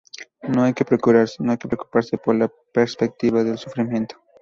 No 0.41 0.63
hay 0.63 0.73
que 0.73 0.83
preocuparse 0.83 2.17
por 2.17 2.33
la 2.33 2.51
perspectiva 2.73 3.43
del 3.43 3.59
sufrimiento". 3.59 4.15